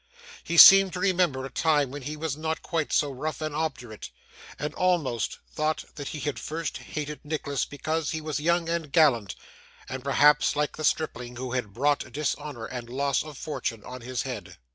[0.43, 4.09] He seemed to remember a time when he was not quite so rough and obdurate;
[4.57, 9.35] and almost thought that he had first hated Nicholas because he was young and gallant,
[9.87, 14.23] and perhaps like the stripling who had brought dishonour and loss of fortune on his
[14.23, 14.57] head.